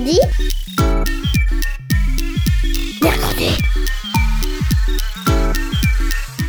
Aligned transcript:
mercredi 0.00 0.18
Mercredi 3.02 3.50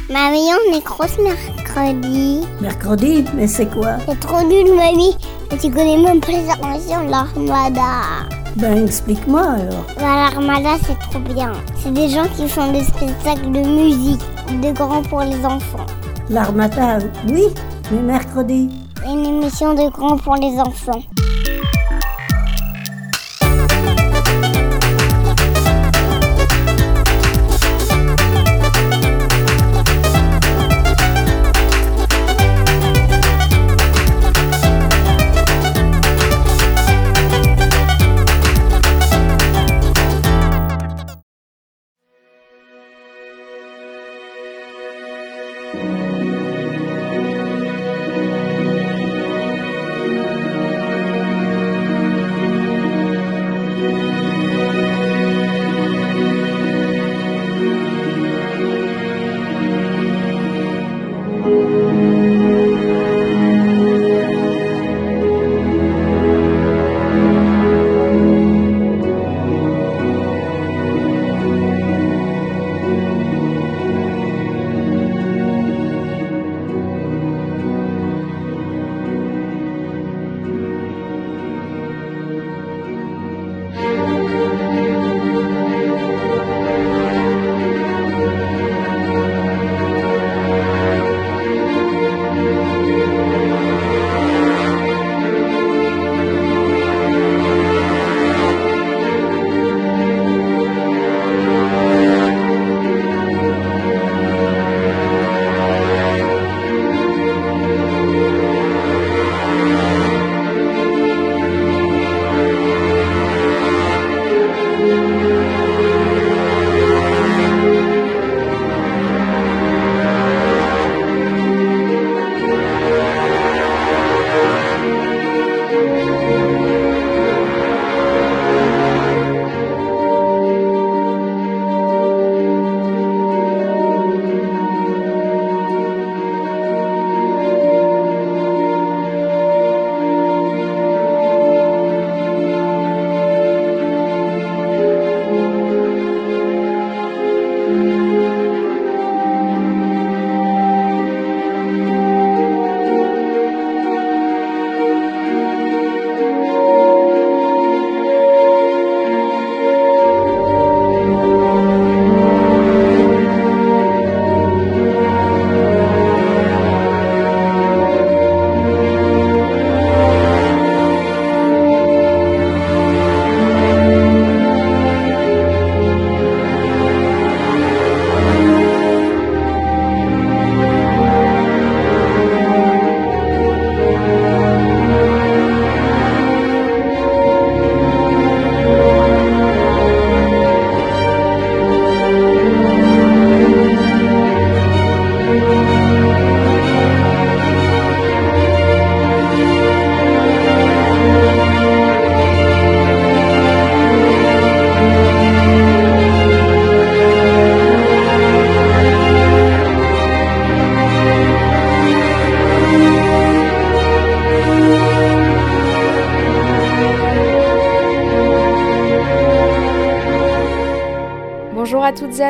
Mamie, 0.09 0.49
on 0.53 0.77
est 0.77 0.83
grosse 0.83 1.17
mercredi. 1.17 2.41
Mercredi 2.61 3.25
Mais 3.33 3.47
c'est 3.47 3.65
quoi? 3.67 3.97
C'est 4.07 4.19
trop 4.19 4.41
nul, 4.43 4.75
mamie. 4.75 5.15
Tu 5.61 5.69
connais 5.69 5.97
même 5.97 6.21
pas 6.21 6.31
les 6.31 6.49
inventions 6.49 7.05
de 7.05 7.11
l'armada. 7.11 8.27
Ben, 8.57 8.85
explique-moi 8.85 9.41
alors. 9.41 9.85
Bah, 9.97 10.31
L'armada, 10.31 10.77
c'est 10.85 10.97
trop 11.09 11.19
bien. 11.19 11.53
C'est 11.81 11.93
des 11.93 12.09
gens 12.09 12.27
qui 12.35 12.47
font 12.47 12.71
des 12.71 12.83
spectacles 12.83 13.51
de 13.51 13.59
musique, 13.59 14.21
de 14.61 14.71
grands 14.71 15.03
pour 15.03 15.21
les 15.21 15.45
enfants. 15.45 15.85
L'armata, 16.29 16.99
oui, 17.27 17.45
mais 17.91 18.01
mercredi. 18.01 18.69
Une 19.05 19.25
émission 19.25 19.73
de 19.73 19.89
grands 19.89 20.17
pour 20.17 20.35
les 20.35 20.59
enfants. 20.59 21.01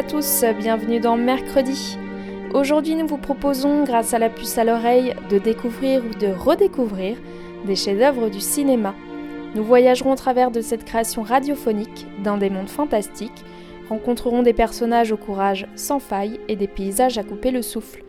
À 0.02 0.04
tous, 0.04 0.44
bienvenue 0.58 1.00
dans 1.00 1.16
Mercredi. 1.16 1.96
Aujourd'hui, 2.56 2.96
nous 2.96 3.06
vous 3.06 3.20
proposons, 3.20 3.84
grâce 3.84 4.16
à 4.16 4.20
la 4.20 4.32
puce 4.32 4.58
à 4.58 4.64
l'oreille, 4.64 5.14
de 5.30 5.38
découvrir 5.38 6.04
ou 6.04 6.18
de 6.18 6.26
redécouvrir 6.26 7.18
des 7.68 7.76
chefs-d'œuvre 7.76 8.30
du 8.30 8.40
cinéma. 8.40 8.96
Nous 9.54 9.64
voyagerons 9.64 10.14
au 10.14 10.16
travers 10.16 10.50
de 10.50 10.60
cette 10.62 10.86
création 10.86 11.22
radiophonique 11.22 12.08
dans 12.24 12.38
des 12.40 12.50
mondes 12.50 12.68
fantastiques, 12.68 13.46
rencontrerons 13.90 14.42
des 14.42 14.54
personnages 14.54 15.12
au 15.12 15.18
courage 15.18 15.68
sans 15.76 16.00
faille 16.00 16.40
et 16.48 16.56
des 16.56 16.68
paysages 16.68 17.20
à 17.20 17.24
couper 17.24 17.52
le 17.52 17.62
souffle. 17.62 18.04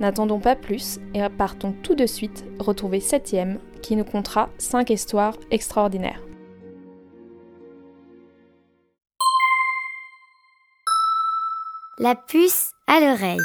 N'attendons 0.00 0.38
pas 0.38 0.54
plus 0.54 1.00
et 1.14 1.22
partons 1.38 1.74
tout 1.82 1.94
de 1.94 2.04
suite 2.04 2.44
retrouver 2.58 3.00
Septième 3.00 3.58
qui 3.80 3.96
nous 3.96 4.04
contera 4.04 4.50
5 4.58 4.90
histoires 4.90 5.38
extraordinaires. 5.50 6.20
La 11.98 12.14
puce 12.14 12.70
à 12.86 13.00
l'oreille. 13.00 13.36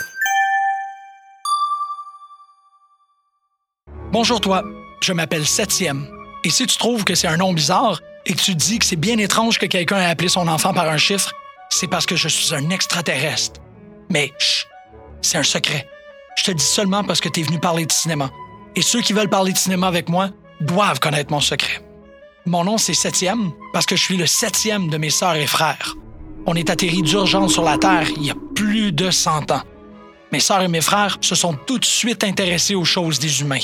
Bonjour 4.13 4.39
toi, 4.39 4.63
je 5.01 5.11
m'appelle 5.11 5.45
Septième. 5.45 6.07
Et 6.45 6.49
si 6.49 6.65
tu 6.65 6.77
trouves 6.77 7.03
que 7.03 7.13
c'est 7.13 7.27
un 7.27 7.35
nom 7.35 7.51
bizarre 7.51 7.99
et 8.25 8.33
que 8.33 8.41
tu 8.41 8.55
dis 8.55 8.79
que 8.79 8.85
c'est 8.85 8.95
bien 8.95 9.17
étrange 9.17 9.59
que 9.59 9.65
quelqu'un 9.65 9.99
ait 9.99 10.05
appelé 10.05 10.29
son 10.29 10.47
enfant 10.47 10.73
par 10.73 10.87
un 10.87 10.95
chiffre, 10.95 11.33
c'est 11.69 11.89
parce 11.89 12.05
que 12.05 12.15
je 12.15 12.29
suis 12.29 12.55
un 12.55 12.69
extraterrestre. 12.69 13.59
Mais 14.09 14.31
chut, 14.39 14.65
c'est 15.21 15.37
un 15.37 15.43
secret. 15.43 15.85
Je 16.37 16.45
te 16.45 16.51
dis 16.51 16.63
seulement 16.63 17.03
parce 17.03 17.19
que 17.19 17.27
tu 17.27 17.41
es 17.41 17.43
venu 17.43 17.59
parler 17.59 17.85
de 17.85 17.91
cinéma. 17.91 18.31
Et 18.77 18.81
ceux 18.81 19.01
qui 19.01 19.11
veulent 19.11 19.27
parler 19.27 19.51
de 19.51 19.57
cinéma 19.57 19.87
avec 19.87 20.07
moi 20.07 20.29
doivent 20.61 21.01
connaître 21.01 21.33
mon 21.33 21.41
secret. 21.41 21.81
Mon 22.45 22.63
nom, 22.63 22.77
c'est 22.77 22.93
Septième 22.93 23.51
parce 23.73 23.85
que 23.85 23.97
je 23.97 24.03
suis 24.03 24.15
le 24.15 24.25
septième 24.25 24.87
de 24.87 24.97
mes 24.97 25.09
sœurs 25.09 25.35
et 25.35 25.47
frères. 25.47 25.97
On 26.49 26.55
est 26.55 26.69
atterri 26.69 27.01
d'urgence 27.01 27.51
sur 27.51 27.63
la 27.63 27.77
Terre 27.77 28.07
il 28.15 28.23
y 28.23 28.31
a 28.31 28.35
plus 28.55 28.93
de 28.93 29.11
100 29.11 29.51
ans. 29.51 29.63
Mes 30.31 30.39
sœurs 30.39 30.61
et 30.61 30.69
mes 30.69 30.79
frères 30.79 31.17
se 31.19 31.35
sont 31.35 31.53
tout 31.53 31.77
de 31.77 31.83
suite 31.83 32.23
intéressés 32.23 32.73
aux 32.73 32.85
choses 32.85 33.19
des 33.19 33.41
humains. 33.41 33.59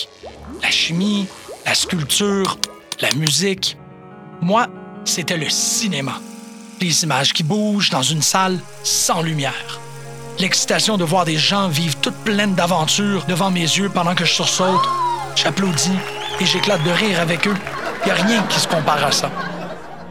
La 0.62 0.70
chimie, 0.70 1.26
la 1.66 1.76
sculpture, 1.76 2.58
la 3.00 3.10
musique. 3.14 3.78
Moi, 4.42 4.68
c'était 5.06 5.38
le 5.38 5.50
cinéma. 5.50 6.20
Les 6.82 7.04
images 7.04 7.32
qui 7.32 7.44
bougent 7.44 7.90
dans 7.90 8.02
une 8.02 8.22
salle 8.22 8.60
sans 8.84 9.22
lumière. 9.22 9.80
L'excitation 10.40 10.98
de 10.98 11.06
voir 11.06 11.24
des 11.24 11.38
gens 11.38 11.70
vivre 11.70 11.96
toutes 12.02 12.22
pleines 12.26 12.54
d'aventures 12.54 13.24
devant 13.30 13.50
mes 13.50 13.62
yeux 13.62 13.88
pendant 13.88 14.14
que 14.14 14.26
je 14.26 14.34
sursaute. 14.34 14.84
J'applaudis 15.38 15.98
et 16.42 16.46
j'éclate 16.46 16.84
de 16.84 16.92
rire 16.92 17.22
avec 17.22 17.48
eux. 17.48 17.56
Il 18.06 18.12
a 18.12 18.16
rien 18.16 18.44
qui 18.44 18.60
se 18.60 18.68
compare 18.68 19.06
à 19.06 19.12
ça. 19.14 19.32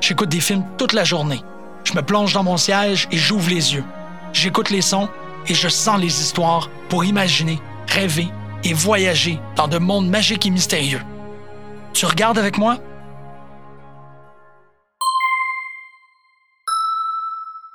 J'écoute 0.00 0.30
des 0.30 0.40
films 0.40 0.64
toute 0.78 0.94
la 0.94 1.04
journée. 1.04 1.42
Je 1.84 1.94
me 1.94 2.02
plonge 2.02 2.32
dans 2.32 2.44
mon 2.44 2.56
siège 2.56 3.08
et 3.10 3.16
j'ouvre 3.16 3.50
les 3.50 3.74
yeux. 3.74 3.84
J'écoute 4.32 4.70
les 4.70 4.82
sons 4.82 5.08
et 5.48 5.54
je 5.54 5.68
sens 5.68 6.00
les 6.00 6.20
histoires 6.20 6.70
pour 6.88 7.04
imaginer, 7.04 7.60
rêver 7.88 8.28
et 8.64 8.72
voyager 8.72 9.40
dans 9.56 9.68
de 9.68 9.78
mondes 9.78 10.08
magiques 10.08 10.46
et 10.46 10.50
mystérieux. 10.50 11.02
Tu 11.92 12.06
regardes 12.06 12.38
avec 12.38 12.56
moi? 12.58 12.78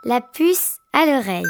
La 0.04 0.22
puce 0.22 0.78
à 0.94 1.06
l'oreille. 1.06 1.44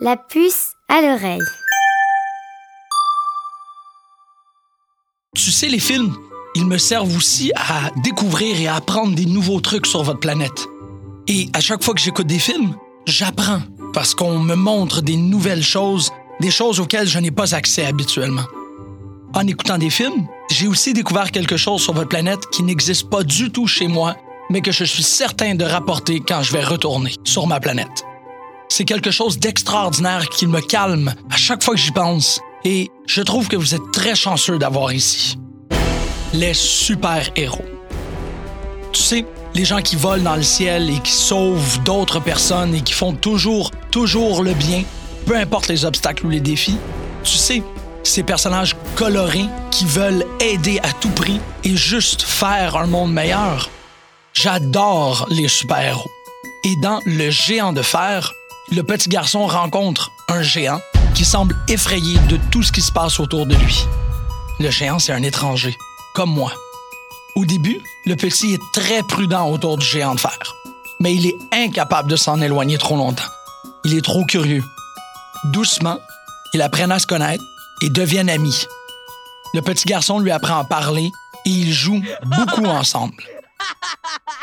La 0.00 0.16
puce 0.16 0.74
à 0.88 1.02
l'oreille. 1.02 1.40
Tu 5.34 5.50
sais, 5.50 5.68
les 5.68 5.78
films, 5.78 6.14
ils 6.54 6.66
me 6.66 6.76
servent 6.76 7.16
aussi 7.16 7.52
à 7.56 7.90
découvrir 8.02 8.60
et 8.60 8.66
à 8.66 8.74
apprendre 8.74 9.14
des 9.14 9.24
nouveaux 9.24 9.60
trucs 9.60 9.86
sur 9.86 10.02
votre 10.02 10.20
planète. 10.20 10.68
Et 11.26 11.48
à 11.54 11.60
chaque 11.60 11.82
fois 11.82 11.94
que 11.94 12.02
j'écoute 12.02 12.26
des 12.26 12.38
films, 12.38 12.74
j'apprends 13.06 13.62
parce 13.94 14.14
qu'on 14.14 14.38
me 14.38 14.54
montre 14.54 15.00
des 15.00 15.16
nouvelles 15.16 15.62
choses, 15.62 16.10
des 16.40 16.50
choses 16.50 16.80
auxquelles 16.80 17.08
je 17.08 17.18
n'ai 17.18 17.30
pas 17.30 17.54
accès 17.54 17.86
habituellement. 17.86 18.44
En 19.32 19.46
écoutant 19.46 19.78
des 19.78 19.88
films, 19.88 20.26
j'ai 20.50 20.66
aussi 20.66 20.92
découvert 20.92 21.30
quelque 21.30 21.56
chose 21.56 21.80
sur 21.80 21.94
votre 21.94 22.10
planète 22.10 22.50
qui 22.52 22.62
n'existe 22.62 23.08
pas 23.08 23.24
du 23.24 23.50
tout 23.50 23.66
chez 23.66 23.88
moi, 23.88 24.14
mais 24.50 24.60
que 24.60 24.70
je 24.70 24.84
suis 24.84 25.02
certain 25.02 25.54
de 25.54 25.64
rapporter 25.64 26.20
quand 26.20 26.42
je 26.42 26.52
vais 26.52 26.62
retourner 26.62 27.14
sur 27.24 27.46
ma 27.46 27.58
planète. 27.58 28.04
C'est 28.68 28.84
quelque 28.84 29.10
chose 29.10 29.38
d'extraordinaire 29.38 30.28
qui 30.28 30.46
me 30.46 30.60
calme 30.60 31.14
à 31.30 31.38
chaque 31.38 31.62
fois 31.64 31.74
que 31.74 31.80
j'y 31.80 31.92
pense, 31.92 32.38
et 32.64 32.90
je 33.06 33.22
trouve 33.22 33.48
que 33.48 33.56
vous 33.56 33.74
êtes 33.74 33.92
très 33.92 34.14
chanceux 34.14 34.58
d'avoir 34.58 34.92
ici. 34.92 35.36
Les 36.32 36.54
super-héros. 36.54 37.64
Tu 38.92 39.02
sais, 39.02 39.26
les 39.54 39.64
gens 39.64 39.82
qui 39.82 39.96
volent 39.96 40.22
dans 40.22 40.36
le 40.36 40.42
ciel 40.42 40.90
et 40.90 40.98
qui 41.00 41.12
sauvent 41.12 41.82
d'autres 41.82 42.20
personnes 42.20 42.74
et 42.74 42.80
qui 42.80 42.92
font 42.92 43.12
toujours, 43.12 43.70
toujours 43.90 44.42
le 44.42 44.54
bien, 44.54 44.84
peu 45.26 45.36
importe 45.36 45.68
les 45.68 45.84
obstacles 45.84 46.26
ou 46.26 46.30
les 46.30 46.40
défis. 46.40 46.78
Tu 47.24 47.36
sais, 47.36 47.62
ces 48.02 48.22
personnages 48.22 48.76
colorés 48.96 49.46
qui 49.70 49.84
veulent 49.84 50.24
aider 50.40 50.78
à 50.82 50.92
tout 50.92 51.10
prix 51.10 51.40
et 51.64 51.76
juste 51.76 52.22
faire 52.22 52.76
un 52.76 52.86
monde 52.86 53.12
meilleur. 53.12 53.70
J'adore 54.34 55.26
les 55.30 55.48
super-héros. 55.48 56.10
Et 56.64 56.74
dans 56.80 57.00
Le 57.04 57.30
géant 57.30 57.72
de 57.72 57.82
fer, 57.82 58.32
le 58.70 58.82
petit 58.82 59.08
garçon 59.08 59.46
rencontre 59.46 60.10
un 60.28 60.42
géant 60.42 60.80
qui 61.14 61.24
semble 61.24 61.56
effrayé 61.68 62.18
de 62.28 62.38
tout 62.50 62.62
ce 62.62 62.72
qui 62.72 62.80
se 62.80 62.92
passe 62.92 63.20
autour 63.20 63.46
de 63.46 63.54
lui. 63.54 63.86
Le 64.60 64.70
géant, 64.70 64.98
c'est 64.98 65.12
un 65.12 65.22
étranger, 65.22 65.76
comme 66.14 66.30
moi. 66.30 66.52
Au 67.36 67.44
début, 67.44 67.80
le 68.06 68.14
petit 68.16 68.54
est 68.54 68.62
très 68.72 69.02
prudent 69.02 69.48
autour 69.48 69.78
du 69.78 69.86
géant 69.86 70.14
de 70.14 70.20
fer, 70.20 70.38
mais 71.00 71.14
il 71.14 71.26
est 71.26 71.36
incapable 71.52 72.10
de 72.10 72.16
s'en 72.16 72.40
éloigner 72.40 72.78
trop 72.78 72.96
longtemps. 72.96 73.30
Il 73.84 73.96
est 73.96 74.04
trop 74.04 74.24
curieux. 74.24 74.64
Doucement, 75.44 75.98
ils 76.52 76.62
apprennent 76.62 76.92
à 76.92 76.98
se 76.98 77.06
connaître 77.06 77.42
et 77.80 77.90
deviennent 77.90 78.30
amis. 78.30 78.66
Le 79.54 79.62
petit 79.62 79.86
garçon 79.86 80.18
lui 80.18 80.30
apprend 80.30 80.58
à 80.58 80.64
parler 80.64 81.10
et 81.44 81.50
ils 81.50 81.72
jouent 81.72 82.02
beaucoup 82.24 82.64
ensemble. 82.66 83.24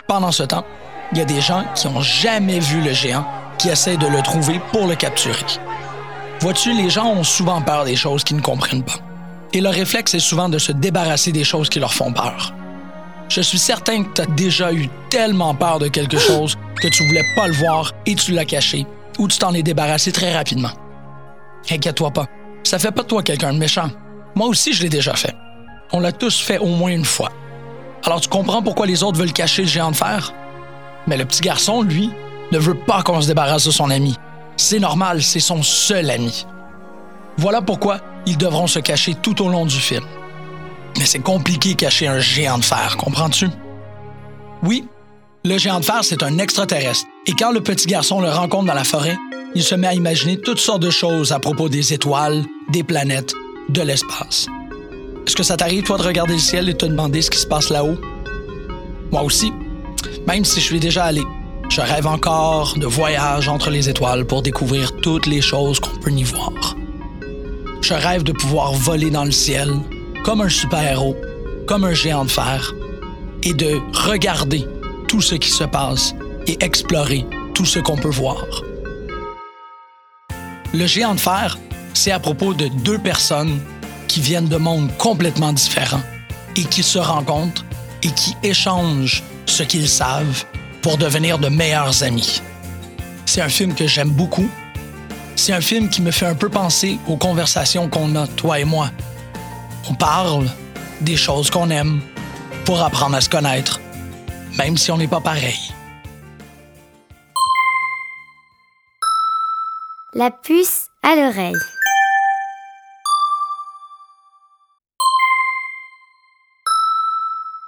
Pendant 0.08 0.32
ce 0.32 0.44
temps, 0.44 0.66
il 1.12 1.18
y 1.18 1.22
a 1.22 1.26
des 1.26 1.42
gens 1.42 1.66
qui 1.76 1.88
n'ont 1.88 2.02
jamais 2.02 2.60
vu 2.60 2.82
le 2.82 2.94
géant 2.94 3.26
qui 3.58 3.70
essaient 3.70 3.98
de 3.98 4.08
le 4.08 4.22
trouver 4.22 4.60
pour 4.72 4.88
le 4.88 4.96
capturer. 4.96 5.46
Vois-tu, 6.42 6.74
les 6.74 6.90
gens 6.90 7.08
ont 7.08 7.24
souvent 7.24 7.62
peur 7.62 7.84
des 7.84 7.98
choses 7.98 8.24
qu'ils 8.24 8.38
ne 8.38 8.42
comprennent 8.42 8.84
pas. 8.84 9.00
Et 9.52 9.60
leur 9.60 9.74
réflexe 9.74 10.14
est 10.14 10.20
souvent 10.20 10.48
de 10.48 10.58
se 10.58 10.72
débarrasser 10.72 11.34
des 11.34 11.44
choses 11.44 11.68
qui 11.68 11.80
leur 11.80 11.94
font 11.94 12.14
peur. 12.14 12.54
Je 13.28 13.42
suis 13.42 13.60
certain 13.60 14.04
que 14.04 14.14
tu 14.14 14.22
as 14.22 14.26
déjà 14.26 14.72
eu 14.72 14.88
tellement 15.10 15.54
peur 15.54 15.80
de 15.80 15.90
quelque 15.90 16.18
chose 16.28 16.58
que 16.82 16.88
tu 16.88 17.06
voulais 17.06 17.26
pas 17.36 17.48
le 17.48 17.54
voir 17.54 17.92
et 18.06 18.16
tu 18.16 18.32
l'as 18.32 18.46
caché, 18.46 18.86
ou 19.18 19.28
tu 19.28 19.38
t'en 19.38 19.54
es 19.54 19.64
débarrassé 19.64 20.14
très 20.14 20.34
rapidement. 20.34 20.72
Inquiète-toi 21.70 22.12
pas, 22.12 22.26
ça 22.64 22.80
fait 22.80 22.92
pas 22.92 23.04
de 23.04 23.08
toi 23.08 23.22
quelqu'un 23.22 23.54
de 23.54 23.60
méchant. 23.60 23.90
Moi 24.36 24.48
aussi, 24.48 24.72
je 24.72 24.84
l'ai 24.84 24.90
déjà 24.90 25.16
fait. 25.16 25.36
On 25.92 26.00
l'a 26.00 26.14
tous 26.14 26.40
fait 26.40 26.60
au 26.60 26.68
moins 26.68 26.92
une 26.92 27.06
fois. 27.06 27.32
Alors 28.06 28.22
tu 28.22 28.30
comprends 28.30 28.62
pourquoi 28.62 28.86
les 28.86 29.04
autres 29.04 29.18
veulent 29.18 29.34
cacher 29.34 29.64
le 29.64 29.68
géant 29.68 29.92
de 29.92 29.96
fer? 29.98 30.34
Mais 31.06 31.18
le 31.18 31.26
petit 31.26 31.42
garçon, 31.42 31.82
lui, 31.82 32.12
ne 32.54 32.60
veut 32.60 32.76
pas 32.76 33.04
qu'on 33.04 33.22
se 33.22 33.28
débarrasse 33.28 33.66
de 33.66 33.72
son 33.72 33.90
ami. 33.90 34.16
C'est 34.60 34.80
normal, 34.80 35.24
c'est 35.24 35.40
son 35.40 35.64
seul 35.64 36.12
ami. 36.12 36.46
Voilà 37.38 37.62
pourquoi 37.62 38.02
ils 38.26 38.38
devront 38.38 38.68
se 38.68 38.80
cacher 38.80 39.16
tout 39.16 39.42
au 39.42 39.48
long 39.48 39.66
du 39.66 39.78
film. 39.78 40.04
Mais 40.98 41.06
c'est 41.06 41.20
compliqué 41.20 41.76
cacher 41.76 42.08
un 42.08 42.20
géant 42.20 42.58
de 42.58 42.66
fer, 42.66 42.98
comprends-tu? 42.98 43.48
Oui, 44.64 44.84
le 45.46 45.58
géant 45.58 45.80
de 45.80 45.86
fer, 45.86 46.04
c'est 46.04 46.24
un 46.24 46.38
extraterrestre. 46.40 47.06
Et 47.26 47.32
quand 47.32 47.54
le 47.54 47.62
petit 47.62 47.88
garçon 47.88 48.20
le 48.20 48.30
rencontre 48.30 48.66
dans 48.66 48.74
la 48.74 48.84
forêt, 48.84 49.16
il 49.56 49.64
se 49.64 49.76
met 49.76 49.88
à 49.88 49.94
imaginer 49.94 50.36
toutes 50.36 50.60
sortes 50.60 50.82
de 50.82 50.90
choses 50.90 51.32
à 51.32 51.40
propos 51.40 51.70
des 51.70 51.94
étoiles, 51.94 52.44
des 52.70 52.84
planètes, 52.84 53.34
de 53.70 53.82
l'espace. 53.82 54.48
Est-ce 55.26 55.38
que 55.38 55.44
ça 55.44 55.56
t'arrive, 55.56 55.84
toi, 55.84 55.98
de 55.98 56.04
regarder 56.04 56.34
le 56.34 56.40
ciel 56.40 56.68
et 56.68 56.74
te 56.76 56.86
demander 56.86 57.22
ce 57.22 57.32
qui 57.32 57.40
se 57.40 57.48
passe 57.48 57.70
là-haut? 57.70 57.98
Moi 59.10 59.22
aussi. 59.22 59.54
Même 60.28 60.44
si 60.44 60.60
je 60.60 60.66
suis 60.66 60.82
déjà 60.82 61.06
allé, 61.06 61.24
je 61.70 61.82
rêve 61.82 62.08
encore 62.08 62.78
de 62.78 62.88
voyages 62.88 63.48
entre 63.48 63.70
les 63.70 63.90
étoiles 63.90 64.26
pour 64.26 64.42
découvrir 64.42 64.92
toutes 64.98 65.28
les 65.28 65.40
choses 65.40 65.80
qu'on 65.80 65.98
peut 65.98 66.12
y 66.12 66.24
voir. 66.24 66.76
Je 67.82 67.94
rêve 67.94 68.24
de 68.24 68.32
pouvoir 68.32 68.74
voler 68.74 69.12
dans 69.12 69.24
le 69.24 69.32
ciel, 69.32 69.72
comme 70.24 70.42
un 70.42 70.50
super-héros, 70.50 71.16
comme 71.68 71.84
un 71.84 71.94
géant 71.94 72.26
de 72.26 72.32
fer, 72.32 72.74
et 73.44 73.54
de 73.54 73.80
regarder 73.94 74.66
tout 75.08 75.22
ce 75.22 75.36
qui 75.36 75.50
se 75.50 75.64
passe 75.64 76.16
et 76.48 76.58
explorer 76.64 77.26
tout 77.54 77.66
ce 77.66 77.80
qu'on 77.80 77.98
peut 77.98 78.10
voir. 78.10 78.46
Le 80.74 80.86
géant 80.88 81.14
de 81.14 81.20
fer, 81.20 81.58
c'est 81.94 82.12
à 82.12 82.20
propos 82.20 82.54
de 82.54 82.68
deux 82.68 82.98
personnes 82.98 83.60
qui 84.08 84.22
viennent 84.22 84.50
de 84.50 84.58
mondes 84.58 84.90
complètement 84.98 85.54
différents 85.54 86.02
et 86.56 86.64
qui 86.64 86.84
se 86.84 87.00
rencontrent 87.00 87.64
et 88.04 88.12
qui 88.12 88.36
échangent 88.44 89.24
ce 89.46 89.64
qu'ils 89.64 89.90
savent 89.90 90.46
pour 90.82 90.98
devenir 90.98 91.40
de 91.40 91.50
meilleurs 91.50 92.04
amis. 92.04 92.42
C'est 93.26 93.42
un 93.42 93.50
film 93.50 93.76
que 93.76 93.88
j'aime 93.88 94.10
beaucoup. 94.10 94.50
C'est 95.36 95.54
un 95.54 95.62
film 95.62 95.90
qui 95.90 96.02
me 96.02 96.12
fait 96.12 96.26
un 96.26 96.36
peu 96.36 96.50
penser 96.50 96.98
aux 97.08 97.18
conversations 97.18 97.88
qu'on 97.88 98.16
a, 98.16 98.28
toi 98.28 98.60
et 98.60 98.66
moi. 98.66 98.90
On 99.90 99.94
parle 99.94 100.48
des 101.02 101.16
choses 101.16 101.50
qu'on 101.50 101.70
aime 101.70 102.02
pour 102.66 102.82
apprendre 102.82 103.16
à 103.16 103.22
se 103.22 103.30
connaître, 103.30 103.80
même 104.58 104.78
si 104.78 104.92
on 104.92 104.98
n'est 104.98 105.08
pas 105.08 105.22
pareil. 105.22 105.60
La 110.14 110.32
puce 110.32 110.88
à 111.04 111.16
l'oreille. 111.16 111.54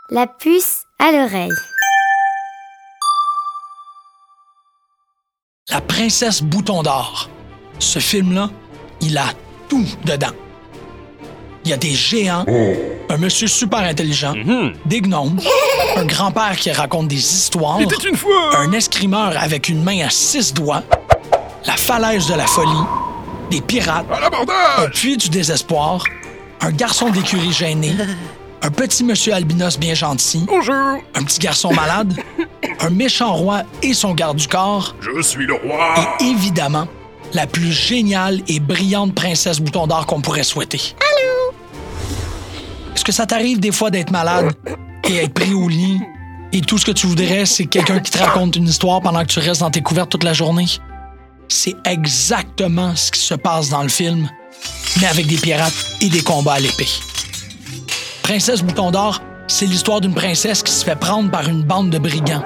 La 0.10 0.28
puce 0.28 0.86
à 1.00 1.12
l'oreille. 1.12 1.52
La 5.72 5.82
princesse 5.82 6.42
Bouton 6.44 6.84
d'Or. 6.84 7.30
Ce 7.80 8.00
film-là, 8.00 8.50
il 9.02 9.18
a 9.18 9.26
tout 9.70 9.86
dedans. 10.06 10.32
Il 11.64 11.70
y 11.70 11.74
a 11.74 11.78
des 11.78 11.94
géants, 11.94 12.44
un 13.10 13.18
monsieur 13.18 13.48
super 13.48 13.80
intelligent, 13.82 14.34
des 14.86 15.00
gnomes, 15.02 15.40
un 15.96 16.06
grand-père 16.06 16.56
qui 16.58 16.72
raconte 16.72 17.08
des 17.08 17.18
histoires, 17.18 17.80
une 17.80 18.18
fois. 18.18 18.58
un 18.58 18.72
escrimeur 18.72 19.34
avec 19.38 19.70
une 19.70 19.84
main 19.84 20.04
à 20.06 20.10
six 20.10 20.54
doigts, 20.56 20.82
la 21.68 21.74
falaise 21.78 22.26
de 22.28 22.34
la 22.34 22.48
folie, 22.48 22.72
des 23.52 23.62
pirates, 23.62 24.08
À 24.12 24.82
un 24.82 24.90
puits 24.90 25.18
du 25.18 25.30
désespoir, 25.30 26.04
un 26.62 26.72
garçon 26.72 27.10
d'écurie 27.10 27.54
gêné, 27.54 27.96
un 28.64 28.72
petit 28.72 29.04
monsieur 29.04 29.34
albinos 29.36 29.78
bien 29.78 29.94
gentil, 29.94 30.44
Bonjour. 30.48 30.98
un 31.14 31.24
petit 31.24 31.40
garçon 31.40 31.72
malade, 31.74 32.16
un 32.80 32.90
méchant 32.90 33.34
roi 33.34 33.64
et 33.82 33.94
son 33.94 34.14
garde 34.14 34.38
du 34.38 34.48
corps, 34.48 34.96
Je 35.02 35.22
suis 35.22 35.46
le 35.46 35.54
roi 35.54 35.94
et 36.20 36.26
évidemment, 36.26 36.88
la 37.34 37.48
plus 37.48 37.72
géniale 37.72 38.42
et 38.48 38.60
brillante 38.60 39.14
princesse 39.16 39.60
bouton 39.60 39.88
d'or 39.88 40.06
qu'on 40.06 40.22
pourrait 40.22 40.44
souhaiter. 40.44 40.96
Allô? 41.00 41.54
Est-ce 42.96 43.06
que 43.06 43.12
ça 43.12 43.26
t'arrive 43.26 43.60
des 43.60 43.72
fois 43.72 43.90
d'être 43.90 44.12
malade 44.12 44.54
et 45.08 45.18
être 45.18 45.34
pris 45.34 45.54
au 45.54 45.68
lit? 45.68 46.00
Et 46.54 46.62
tout 46.62 46.78
ce 46.78 46.86
que 46.86 46.92
tu 46.92 47.08
voudrais, 47.08 47.46
c'est 47.46 47.66
quelqu'un 47.66 48.00
qui 48.00 48.12
te 48.12 48.18
raconte 48.18 48.58
une 48.58 48.68
histoire 48.68 49.02
pendant 49.02 49.22
que 49.22 49.28
tu 49.28 49.40
restes 49.40 49.62
dans 49.62 49.72
tes 49.72 49.82
couvertes 49.82 50.10
toute 50.10 50.24
la 50.24 50.34
journée? 50.34 50.68
C'est 51.48 51.76
exactement 51.86 52.96
ce 52.96 53.12
qui 53.12 53.22
se 53.22 53.34
passe 53.34 53.70
dans 53.70 53.84
le 53.84 53.90
film, 53.90 54.30
mais 55.00 55.08
avec 55.08 55.28
des 55.28 55.38
pirates 55.38 55.74
et 56.02 56.10
des 56.10 56.22
combats 56.22 56.54
à 56.54 56.60
l'épée. 56.60 56.90
Princesse 58.24 58.62
Bouton 58.62 58.92
d'Or, 58.92 59.22
c'est 59.52 59.66
l'histoire 59.66 60.00
d'une 60.00 60.14
princesse 60.14 60.64
qui 60.64 60.72
se 60.72 60.86
fait 60.86 60.96
prendre 60.96 61.30
par 61.30 61.50
une 61.50 61.62
bande 61.62 61.90
de 61.90 61.98
brigands 61.98 62.44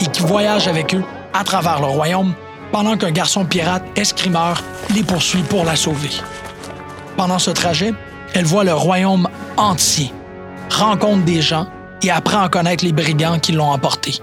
et 0.00 0.06
qui 0.06 0.22
voyage 0.22 0.68
avec 0.68 0.94
eux 0.94 1.04
à 1.34 1.44
travers 1.44 1.80
le 1.80 1.86
royaume 1.86 2.32
pendant 2.72 2.96
qu'un 2.96 3.10
garçon 3.10 3.44
pirate 3.44 3.84
escrimeur 3.94 4.62
les 4.94 5.02
poursuit 5.02 5.42
pour 5.42 5.64
la 5.64 5.76
sauver. 5.76 6.10
Pendant 7.18 7.38
ce 7.38 7.50
trajet, 7.50 7.92
elle 8.32 8.46
voit 8.46 8.64
le 8.64 8.72
royaume 8.72 9.28
entier, 9.58 10.12
rencontre 10.70 11.24
des 11.24 11.42
gens 11.42 11.66
et 12.02 12.10
apprend 12.10 12.40
à 12.40 12.48
connaître 12.48 12.84
les 12.84 12.92
brigands 12.92 13.38
qui 13.38 13.52
l'ont 13.52 13.70
emporté, 13.70 14.18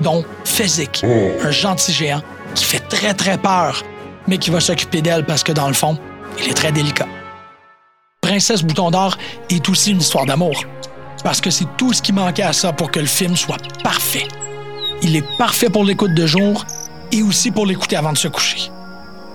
dont 0.00 0.24
Fezzik, 0.44 1.04
un 1.04 1.50
gentil 1.50 1.92
géant 1.92 2.22
qui 2.54 2.64
fait 2.64 2.88
très 2.88 3.12
très 3.12 3.36
peur, 3.36 3.82
mais 4.26 4.38
qui 4.38 4.48
va 4.48 4.60
s'occuper 4.60 5.02
d'elle 5.02 5.26
parce 5.26 5.42
que 5.42 5.52
dans 5.52 5.68
le 5.68 5.74
fond, 5.74 5.98
il 6.40 6.48
est 6.48 6.54
très 6.54 6.72
délicat. 6.72 7.06
Princesse 8.22 8.62
Bouton 8.62 8.90
d'Or 8.90 9.18
est 9.50 9.68
aussi 9.68 9.90
une 9.90 10.00
histoire 10.00 10.24
d'amour, 10.24 10.64
parce 11.22 11.40
que 11.40 11.50
c'est 11.50 11.66
tout 11.76 11.92
ce 11.92 12.02
qui 12.02 12.12
manquait 12.12 12.42
à 12.42 12.52
ça 12.52 12.72
pour 12.72 12.90
que 12.90 13.00
le 13.00 13.06
film 13.06 13.36
soit 13.36 13.58
parfait. 13.82 14.26
Il 15.02 15.16
est 15.16 15.24
parfait 15.38 15.70
pour 15.70 15.84
l'écoute 15.84 16.14
de 16.14 16.26
jour 16.26 16.64
et 17.12 17.22
aussi 17.22 17.50
pour 17.50 17.66
l'écouter 17.66 17.96
avant 17.96 18.12
de 18.12 18.18
se 18.18 18.28
coucher. 18.28 18.70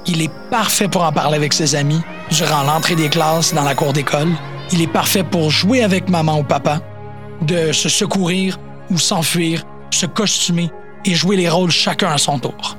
Il 0.05 0.21
est 0.21 0.31
parfait 0.49 0.87
pour 0.87 1.03
en 1.03 1.11
parler 1.11 1.37
avec 1.37 1.53
ses 1.53 1.75
amis 1.75 2.01
durant 2.29 2.63
l'entrée 2.63 2.95
des 2.95 3.09
classes 3.09 3.53
dans 3.53 3.63
la 3.63 3.75
cour 3.75 3.93
d'école. 3.93 4.29
Il 4.71 4.81
est 4.81 4.87
parfait 4.87 5.23
pour 5.23 5.49
jouer 5.49 5.83
avec 5.83 6.09
maman 6.09 6.39
ou 6.39 6.43
papa, 6.43 6.81
de 7.41 7.71
se 7.71 7.89
secourir 7.89 8.59
ou 8.91 8.97
s'enfuir, 8.97 9.63
se 9.91 10.05
costumer 10.05 10.69
et 11.05 11.15
jouer 11.15 11.37
les 11.37 11.49
rôles 11.49 11.71
chacun 11.71 12.11
à 12.11 12.17
son 12.17 12.39
tour. 12.39 12.77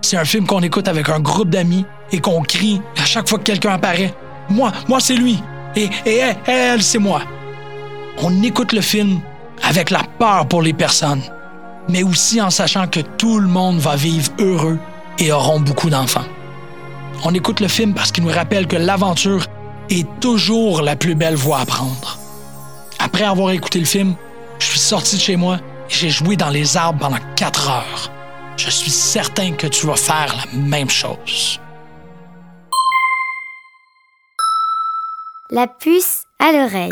C'est 0.00 0.16
un 0.16 0.24
film 0.24 0.46
qu'on 0.46 0.60
écoute 0.60 0.88
avec 0.88 1.08
un 1.08 1.20
groupe 1.20 1.50
d'amis 1.50 1.84
et 2.10 2.20
qu'on 2.20 2.42
crie 2.42 2.80
à 3.00 3.04
chaque 3.04 3.28
fois 3.28 3.38
que 3.38 3.44
quelqu'un 3.44 3.74
apparaît. 3.74 4.14
Moi, 4.48 4.72
moi 4.88 5.00
c'est 5.00 5.14
lui. 5.14 5.38
Et, 5.76 5.88
et 6.06 6.16
elle, 6.16 6.36
elle 6.46 6.82
c'est 6.82 6.98
moi. 6.98 7.22
On 8.18 8.42
écoute 8.42 8.72
le 8.72 8.80
film 8.80 9.20
avec 9.62 9.90
la 9.90 10.02
peur 10.18 10.46
pour 10.46 10.62
les 10.62 10.72
personnes, 10.72 11.22
mais 11.88 12.02
aussi 12.02 12.40
en 12.40 12.50
sachant 12.50 12.86
que 12.86 13.00
tout 13.00 13.38
le 13.38 13.48
monde 13.48 13.78
va 13.78 13.96
vivre 13.96 14.30
heureux 14.38 14.78
et 15.18 15.32
auront 15.32 15.60
beaucoup 15.60 15.90
d'enfants. 15.90 16.26
On 17.24 17.32
écoute 17.34 17.60
le 17.60 17.68
film 17.68 17.94
parce 17.94 18.12
qu'il 18.12 18.24
nous 18.24 18.32
rappelle 18.32 18.66
que 18.66 18.76
l'aventure 18.76 19.46
est 19.88 20.06
toujours 20.20 20.82
la 20.82 20.96
plus 20.96 21.14
belle 21.14 21.36
voie 21.36 21.60
à 21.60 21.66
prendre. 21.66 22.18
Après 22.98 23.24
avoir 23.24 23.50
écouté 23.50 23.78
le 23.78 23.84
film, 23.84 24.14
je 24.58 24.66
suis 24.66 24.78
sorti 24.78 25.16
de 25.16 25.20
chez 25.20 25.36
moi 25.36 25.56
et 25.56 25.94
j'ai 25.94 26.10
joué 26.10 26.36
dans 26.36 26.50
les 26.50 26.76
arbres 26.76 27.00
pendant 27.00 27.18
quatre 27.36 27.70
heures. 27.70 28.10
Je 28.56 28.70
suis 28.70 28.90
certain 28.90 29.52
que 29.52 29.66
tu 29.66 29.86
vas 29.86 29.96
faire 29.96 30.34
la 30.36 30.58
même 30.58 30.90
chose. 30.90 31.58
La 35.50 35.66
puce 35.66 36.24
à 36.38 36.52
l'oreille. 36.52 36.90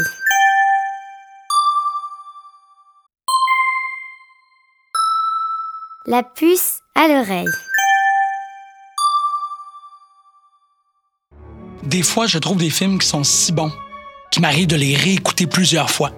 La 6.07 6.23
puce 6.23 6.78
à 6.95 7.09
l'oreille. 7.09 7.45
Des 11.83 12.02
fois, 12.02 12.26
je 12.26 12.38
trouve 12.38 12.57
des 12.57 12.71
films 12.71 12.99
qui 12.99 13.07
sont 13.07 13.23
si 13.23 13.52
bons 13.52 13.71
qu'il 14.30 14.40
m'arrive 14.40 14.66
de 14.66 14.76
les 14.76 14.97
réécouter 14.97 15.47
plusieurs 15.47 15.90
fois. 15.90 16.12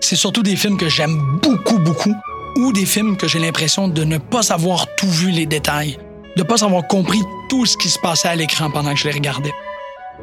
C'est 0.00 0.14
surtout 0.14 0.42
des 0.42 0.56
films 0.56 0.76
que 0.76 0.90
j'aime 0.90 1.40
beaucoup, 1.42 1.78
beaucoup, 1.78 2.14
ou 2.58 2.70
des 2.74 2.84
films 2.84 3.16
que 3.16 3.26
j'ai 3.26 3.38
l'impression 3.38 3.88
de 3.88 4.04
ne 4.04 4.18
pas 4.18 4.52
avoir 4.52 4.86
tout 4.96 5.08
vu 5.08 5.30
les 5.30 5.46
détails, 5.46 5.98
de 6.36 6.42
ne 6.42 6.46
pas 6.46 6.62
avoir 6.62 6.86
compris 6.86 7.22
tout 7.48 7.64
ce 7.64 7.78
qui 7.78 7.88
se 7.88 7.98
passait 8.00 8.28
à 8.28 8.36
l'écran 8.36 8.70
pendant 8.70 8.92
que 8.92 9.00
je 9.00 9.08
les 9.08 9.14
regardais. 9.14 9.54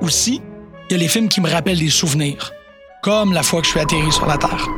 Aussi, 0.02 0.44
il 0.90 0.94
y 0.94 0.96
a 0.96 1.00
les 1.00 1.08
films 1.08 1.30
qui 1.30 1.42
me 1.42 1.50
rappellent 1.50 1.80
des 1.80 1.90
souvenirs, 1.90 2.54
comme 3.02 3.34
la 3.34 3.42
fois 3.42 3.62
que 3.62 3.66
je 3.66 3.72
suis 3.72 3.80
atterri 3.80 4.12
sur 4.12 4.28
la 4.28 4.38
Terre. 4.38 4.70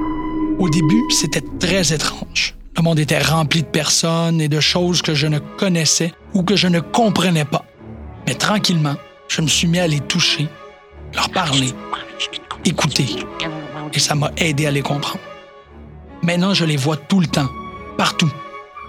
Au 0.60 0.70
début, 0.70 1.04
c'était 1.12 1.44
très 1.60 1.92
étrange. 1.94 2.57
Le 2.78 2.84
monde 2.84 3.00
était 3.00 3.18
rempli 3.18 3.64
de 3.64 3.68
personnes 3.68 4.40
et 4.40 4.48
de 4.48 4.60
choses 4.60 5.02
que 5.02 5.16
je 5.16 5.26
ne 5.26 5.40
connaissais 5.40 6.14
ou 6.36 6.44
que 6.44 6.56
je 6.56 6.68
ne 6.68 6.80
comprenais 6.80 7.44
pas. 7.44 7.66
Mais 8.28 8.36
tranquillement, 8.36 8.96
je 9.28 9.42
me 9.42 9.48
suis 9.48 9.68
mis 9.68 9.80
à 9.80 9.88
les 9.88 10.00
toucher, 10.00 10.48
leur 11.16 11.30
parler, 11.32 11.74
écouter, 12.66 13.08
et 13.94 14.00
ça 14.00 14.14
m'a 14.14 14.32
aidé 14.38 14.68
à 14.68 14.72
les 14.72 14.84
comprendre. 14.84 15.18
Maintenant, 16.22 16.54
je 16.54 16.66
les 16.66 16.78
vois 16.78 16.98
tout 16.98 17.20
le 17.20 17.26
temps, 17.26 17.50
partout, 17.98 18.32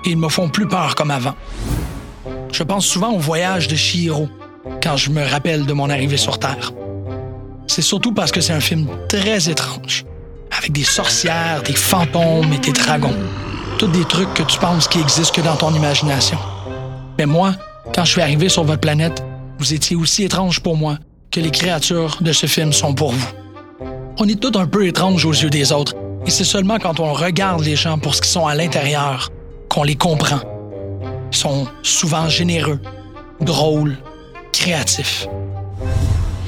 et 0.04 0.11
ils 0.11 0.18
me 0.18 0.28
font 0.28 0.50
plus 0.50 0.68
peur 0.68 0.95
comme 0.95 1.11
avant. 1.11 1.35
Je 2.52 2.62
pense 2.64 2.85
souvent 2.85 3.12
au 3.12 3.18
voyage 3.18 3.68
de 3.68 3.76
Chihiro 3.76 4.28
quand 4.83 4.99
je 4.99 5.09
me 5.09 5.25
rappelle 5.25 5.64
de 5.64 5.73
mon 5.73 5.88
arrivée 5.88 6.18
sur 6.18 6.38
Terre. 6.38 6.73
C'est 7.66 7.83
surtout 7.83 8.12
parce 8.12 8.33
que 8.33 8.42
c'est 8.42 8.52
un 8.52 8.61
film 8.61 8.87
très 9.09 9.49
étrange, 9.49 10.04
avec 10.50 10.73
des 10.73 10.85
sorcières, 10.85 11.62
des 11.62 11.75
fantômes 11.75 12.52
et 12.52 12.59
des 12.59 12.73
dragons. 12.73 13.16
Tous 13.78 13.87
des 13.87 14.04
trucs 14.04 14.35
que 14.35 14.42
tu 14.42 14.58
penses 14.58 14.88
qui 14.88 14.99
existent 14.99 15.40
que 15.40 15.40
dans 15.40 15.54
ton 15.54 15.73
imagination. 15.73 16.37
Mais 17.16 17.26
moi, 17.26 17.54
quand 17.94 18.04
je 18.04 18.11
suis 18.11 18.20
arrivé 18.20 18.49
sur 18.49 18.64
votre 18.64 18.80
planète, 18.80 19.23
vous 19.61 19.73
étiez 19.73 19.94
aussi 19.94 20.25
étrange 20.25 20.58
pour 20.58 20.76
moi 20.76 20.99
que 21.30 21.38
les 21.38 21.52
créatures 21.52 22.18
de 22.20 22.32
ce 22.32 22.47
film 22.47 22.73
sont 22.73 22.92
pour 22.92 23.12
vous. 23.12 23.28
On 24.18 24.26
est 24.26 24.40
tous 24.40 24.58
un 24.58 24.66
peu 24.66 24.85
étranges 24.88 25.25
aux 25.25 25.32
yeux 25.32 25.49
des 25.49 25.70
autres, 25.70 25.94
et 26.26 26.30
c'est 26.30 26.42
seulement 26.42 26.78
quand 26.80 26.99
on 26.99 27.12
regarde 27.12 27.62
les 27.62 27.76
gens 27.76 27.99
pour 27.99 28.16
ce 28.16 28.20
qu'ils 28.20 28.32
sont 28.32 28.49
à 28.49 28.56
l'intérieur 28.56 29.30
qu'on 29.68 29.85
les 29.85 29.94
comprend. 29.94 30.40
Ils 31.30 31.38
sont 31.38 31.68
souvent 31.85 32.28
généreux, 32.28 32.80
drôles, 33.40 33.97
créatifs. 34.52 35.28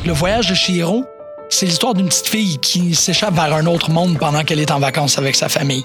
Le 0.05 0.13
voyage 0.13 0.49
de 0.49 0.55
Chihiro, 0.55 1.05
c'est 1.49 1.67
l'histoire 1.67 1.95
d'une 1.95 2.09
petite 2.09 2.27
fille 2.27 2.59
qui 2.59 2.97
s'échappe 2.97 3.35
vers 3.35 3.55
un 3.55 3.67
autre 3.67 3.91
monde 3.91 4.19
pendant 4.19 4.43
qu'elle 4.43 4.59
est 4.59 4.73
en 4.73 4.81
vacances 4.81 5.17
avec 5.17 5.37
sa 5.37 5.49
famille. 5.49 5.85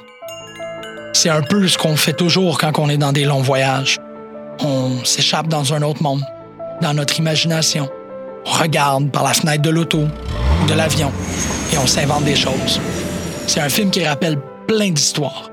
C'est 1.26 1.32
un 1.32 1.42
peu 1.42 1.68
ce 1.68 1.76
qu'on 1.76 1.96
fait 1.96 2.14
toujours 2.14 2.60
quand 2.60 2.78
on 2.78 2.88
est 2.88 3.00
dans 3.00 3.12
des 3.12 3.24
longs 3.24 3.42
voyages. 3.42 3.98
On 4.60 5.04
s'échappe 5.04 5.48
dans 5.48 5.74
un 5.74 5.82
autre 5.82 6.04
monde, 6.04 6.22
dans 6.84 6.94
notre 6.94 7.18
imagination. 7.18 7.90
On 8.46 8.52
regarde 8.52 9.10
par 9.10 9.24
la 9.24 9.34
fenêtre 9.34 9.64
de 9.64 9.72
l'auto 9.72 10.02
ou 10.02 10.68
de 10.68 10.74
l'avion 10.76 11.12
et 11.74 11.80
on 11.80 11.88
s'invente 11.88 12.26
des 12.26 12.36
choses. 12.36 12.80
C'est 13.48 13.60
un 13.60 13.70
film 13.70 13.90
qui 13.90 14.06
rappelle 14.06 14.38
plein 14.68 14.92
d'histoires. 14.92 15.50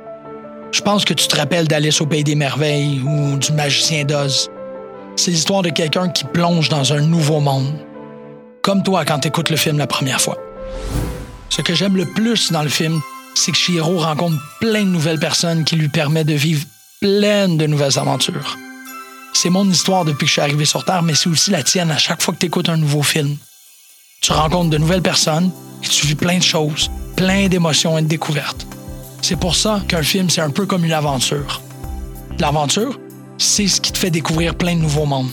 Je 0.73 0.83
pense 0.83 1.07
que 1.07 1.15
tu 1.15 1.27
te 1.27 1.37
rappelles 1.37 1.69
d'Alice 1.69 2.03
au 2.03 2.07
Pays 2.07 2.23
des 2.23 2.35
Merveilles 2.35 3.01
ou 3.07 3.39
du 3.39 3.53
Magicien 3.53 4.05
d'Oz. 4.05 4.51
C'est 5.17 5.31
l'histoire 5.31 5.63
de 5.63 5.71
quelqu'un 5.71 6.11
qui 6.11 6.25
plonge 6.25 6.69
dans 6.69 6.93
un 6.93 7.01
nouveau 7.01 7.41
monde. 7.41 7.73
Comme 8.61 8.83
toi 8.83 9.07
quand 9.07 9.21
tu 9.21 9.29
écoutes 9.29 9.49
le 9.49 9.57
film 9.57 9.79
la 9.79 9.87
première 9.87 10.21
fois. 10.21 10.37
Ce 11.49 11.63
que 11.63 11.73
j'aime 11.73 11.97
le 11.97 12.05
plus 12.05 12.53
dans 12.53 12.63
le 12.63 12.69
film, 12.69 13.01
c'est 13.35 13.53
que 13.53 13.59
Shiro 13.59 13.99
rencontre 13.99 14.37
plein 14.61 14.85
de 14.85 14.91
nouvelles 14.91 15.19
personnes 15.19 15.65
qui 15.65 15.77
lui 15.77 15.89
permettent 15.89 16.29
de 16.29 16.35
vivre 16.35 16.65
plein 17.01 17.49
de 17.49 17.67
nouvelles 17.67 17.99
aventures. 17.99 18.57
C'est 19.33 19.51
mon 19.51 19.69
histoire 19.69 20.05
depuis 20.05 20.25
que 20.25 20.29
je 20.29 20.33
suis 20.33 20.41
arrivé 20.41 20.65
sur 20.65 20.85
Terre, 20.85 21.03
mais 21.03 21.15
c'est 21.15 21.29
aussi 21.29 21.51
la 21.51 21.63
tienne 21.63 21.91
à 21.91 21.99
chaque 21.99 22.23
fois 22.23 22.35
que 22.35 22.39
tu 22.39 22.47
écoutes 22.47 22.69
un 22.69 22.77
nouveau 22.77 23.03
film. 23.03 23.37
Tu 24.21 24.33
rencontres 24.33 24.71
de 24.71 24.79
nouvelles 24.79 25.03
personnes 25.03 25.51
et 25.83 25.89
tu 25.89 26.07
vis 26.07 26.15
plein 26.15 26.39
de 26.39 26.43
choses, 26.43 26.91
plein 27.17 27.49
d'émotions 27.49 27.99
et 27.99 28.03
de 28.03 28.07
découvertes. 28.07 28.67
C'est 29.21 29.39
pour 29.39 29.57
ça 29.57 29.83
qu'un 29.89 30.03
film, 30.03 30.31
c'est 30.31 30.41
un 30.41 30.51
peu 30.51 30.67
comme 30.67 30.85
une 30.85 30.93
aventure. 30.93 31.61
L'aventure, 32.39 33.01
c'est 33.39 33.67
ce 33.67 33.81
qui 33.81 33.93
te 33.93 33.99
fait 33.99 34.11
découvrir 34.11 34.55
plein 34.55 34.77
de 34.77 34.81
nouveaux 34.81 35.07
mondes. 35.07 35.31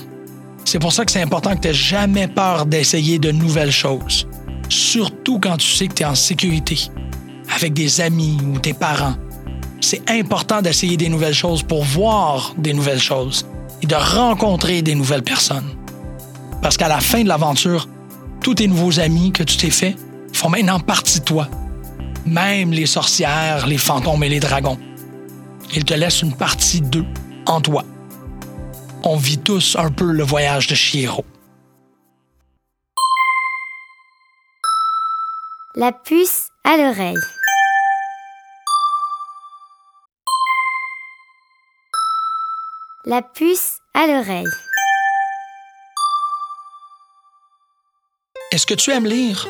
C'est 0.65 0.79
pour 0.79 0.94
ça 0.94 1.06
que 1.06 1.12
c'est 1.12 1.22
important 1.22 1.56
que 1.56 1.62
tu 1.62 1.68
n'aies 1.68 1.74
jamais 1.74 2.27
peur 2.27 2.65
d'essayer 2.65 3.20
de 3.20 3.32
nouvelles 3.32 3.72
choses. 3.72 4.27
Surtout 4.70 5.39
quand 5.39 5.58
tu 5.58 5.68
sais 5.68 5.88
que 5.88 5.94
tu 5.94 6.03
es 6.03 6.06
en 6.06 6.15
sécurité, 6.15 6.79
avec 7.60 7.74
des 7.74 8.01
amis 8.01 8.38
ou 8.46 8.60
tes 8.60 8.74
parents. 8.74 9.16
C'est 9.82 10.10
important 10.10 10.62
d'essayer 10.62 10.98
des 10.98 11.10
nouvelles 11.10 11.34
choses 11.34 11.63
pour 11.63 11.84
voir 11.84 12.54
des 12.58 12.74
nouvelles 12.74 13.00
choses 13.00 13.46
et 13.82 13.88
de 13.88 13.96
rencontrer 13.96 14.82
des 14.82 14.96
nouvelles 14.96 15.24
personnes. 15.24 15.75
Parce 16.62 16.78
qu'à 16.78 16.88
la 16.88 17.00
fin 17.00 17.24
de 17.24 17.28
l'aventure, 17.28 17.88
tous 18.42 18.56
tes 18.56 18.68
nouveaux 18.68 19.00
amis 19.00 19.32
que 19.32 19.44
tu 19.44 19.58
t'es 19.58 19.70
faits 19.70 19.98
font 20.34 20.50
maintenant 20.50 20.80
partie 20.80 21.20
de 21.20 21.25
toi. 21.25 21.48
Même 22.25 22.72
les 22.72 22.86
sorcières, 22.86 23.68
les 23.68 23.78
fantômes 23.78 24.24
et 24.24 24.30
les 24.30 24.39
dragons. 24.39 24.78
Ils 25.75 25.86
te 25.86 25.94
laissent 25.94 26.22
une 26.22 26.36
partie 26.36 26.82
d'eux 26.82 27.06
en 27.46 27.62
toi. 27.62 27.84
On 29.04 29.16
vit 29.16 29.38
tous 29.38 29.75
un 29.78 29.92
peu 29.92 30.12
le 30.12 30.24
voyage 30.24 30.68
de 30.68 30.75
Shiro. 30.75 31.24
La 35.75 35.92
puce 35.92 36.50
à 36.66 36.75
l'oreille. 36.78 37.16
La 43.10 43.24
puce 43.24 43.80
à 43.96 44.06
l'oreille. 44.06 44.46
Est-ce 48.51 48.68
que 48.68 48.75
tu 48.75 48.92
aimes 48.92 49.08
lire? 49.08 49.48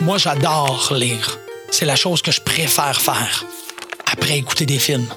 Moi, 0.00 0.18
j'adore 0.18 0.92
lire. 0.94 1.38
C'est 1.70 1.86
la 1.86 1.96
chose 1.96 2.20
que 2.20 2.30
je 2.30 2.42
préfère 2.42 3.00
faire 3.00 3.46
après 4.12 4.36
écouter 4.36 4.66
des 4.66 4.78
films. 4.78 5.08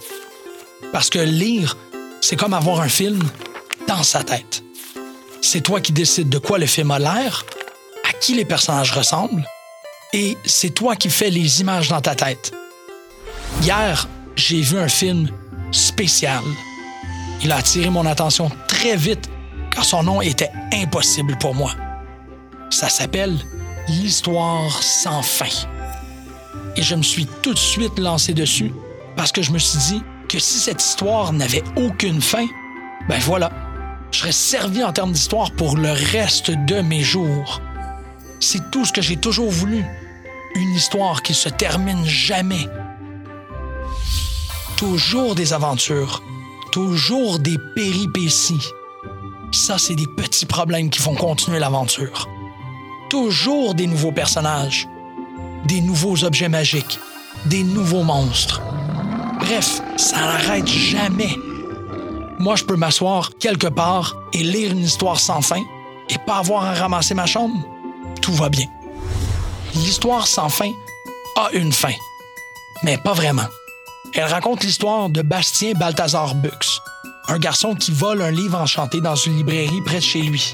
Parce 0.93 1.09
que 1.09 1.19
lire, 1.19 1.75
c'est 2.21 2.37
comme 2.37 2.53
avoir 2.53 2.79
un 2.79 2.87
film 2.87 3.21
dans 3.89 4.03
sa 4.03 4.23
tête. 4.23 4.63
C'est 5.41 5.59
toi 5.59 5.81
qui 5.81 5.91
décides 5.91 6.29
de 6.29 6.37
quoi 6.37 6.59
le 6.59 6.67
film 6.67 6.91
a 6.91 6.99
l'air, 6.99 7.45
à 8.09 8.13
qui 8.13 8.35
les 8.35 8.45
personnages 8.45 8.93
ressemblent 8.93 9.45
Et 10.13 10.37
c'est 10.45 10.73
toi 10.73 10.95
qui 10.95 11.09
fais 11.09 11.29
les 11.29 11.59
images 11.59 11.89
dans 11.89 11.99
ta 11.99 12.15
tête. 12.15 12.53
Hier, 13.63 14.07
j'ai 14.37 14.61
vu 14.61 14.77
un 14.77 14.87
film 14.87 15.27
spécial. 15.73 16.41
Il 17.43 17.51
a 17.51 17.57
attiré 17.57 17.89
mon 17.89 18.05
attention 18.05 18.49
très 18.67 18.95
vite 18.95 19.29
car 19.71 19.83
son 19.83 20.03
nom 20.03 20.21
était 20.21 20.51
impossible 20.73 21.37
pour 21.37 21.53
moi. 21.53 21.71
Ça 22.69 22.89
s'appelle 22.89 23.37
L'histoire 23.87 24.81
sans 24.81 25.21
fin. 25.21 25.67
Et 26.75 26.81
je 26.81 26.95
me 26.95 27.03
suis 27.03 27.27
tout 27.43 27.53
de 27.53 27.59
suite 27.59 27.99
lancé 27.99 28.33
dessus 28.33 28.73
parce 29.15 29.31
que 29.31 29.41
je 29.41 29.51
me 29.51 29.59
suis 29.59 29.77
dit 29.77 30.03
que 30.27 30.39
si 30.39 30.57
cette 30.59 30.83
histoire 30.83 31.31
n'avait 31.33 31.63
aucune 31.75 32.21
fin, 32.21 32.47
ben 33.07 33.19
voilà, 33.19 33.51
je 34.11 34.19
serais 34.19 34.31
servi 34.31 34.83
en 34.83 34.91
termes 34.91 35.11
d'histoire 35.11 35.51
pour 35.51 35.77
le 35.77 35.91
reste 35.91 36.51
de 36.51 36.81
mes 36.81 37.01
jours. 37.01 37.61
C'est 38.39 38.71
tout 38.71 38.85
ce 38.85 38.93
que 38.93 39.01
j'ai 39.01 39.17
toujours 39.17 39.51
voulu. 39.51 39.83
Une 40.55 40.73
histoire 40.73 41.21
qui 41.21 41.33
se 41.33 41.49
termine 41.49 42.05
jamais. 42.05 42.67
Toujours 44.77 45.35
des 45.35 45.53
aventures, 45.53 46.23
toujours 46.75 47.39
des 47.39 47.57
péripéties. 47.73 48.69
Ça, 49.53 49.77
c'est 49.77 49.95
des 49.95 50.07
petits 50.07 50.45
problèmes 50.45 50.89
qui 50.89 50.99
font 50.99 51.15
continuer 51.15 51.57
l'aventure. 51.57 52.27
Toujours 53.09 53.75
des 53.75 53.87
nouveaux 53.87 54.11
personnages, 54.11 54.85
des 55.67 55.79
nouveaux 55.79 56.25
objets 56.25 56.49
magiques, 56.49 56.99
des 57.45 57.63
nouveaux 57.63 58.03
monstres. 58.03 58.61
Bref, 59.39 59.81
ça 59.95 60.17
n'arrête 60.17 60.67
jamais. 60.67 61.33
Moi, 62.39 62.57
je 62.57 62.65
peux 62.65 62.75
m'asseoir 62.75 63.31
quelque 63.39 63.67
part 63.67 64.13
et 64.33 64.43
lire 64.43 64.73
une 64.73 64.83
histoire 64.83 65.21
sans 65.21 65.41
fin 65.41 65.63
et 66.09 66.17
pas 66.27 66.39
avoir 66.39 66.65
à 66.65 66.73
ramasser 66.73 67.13
ma 67.13 67.25
chambre. 67.25 67.55
Tout 68.21 68.33
va 68.33 68.49
bien. 68.49 68.67
L'histoire 69.75 70.27
sans 70.27 70.49
fin 70.49 70.71
a 71.37 71.51
une 71.53 71.71
fin, 71.71 71.95
mais 72.83 72.97
pas 72.97 73.13
vraiment. 73.13 73.47
Elle 74.17 74.23
raconte 74.23 74.63
l'histoire 74.63 75.09
de 75.09 75.21
Bastien 75.21 75.73
Balthazar 75.73 76.35
Bux, 76.35 76.81
un 77.27 77.37
garçon 77.37 77.75
qui 77.75 77.91
vole 77.91 78.21
un 78.21 78.31
livre 78.31 78.57
enchanté 78.57 79.01
dans 79.01 79.15
une 79.15 79.35
librairie 79.35 79.81
près 79.81 79.97
de 79.97 80.03
chez 80.03 80.21
lui. 80.21 80.53